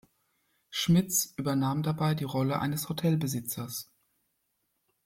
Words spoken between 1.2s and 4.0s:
übernahm dabei die Rolle eines Hotelbesitzers.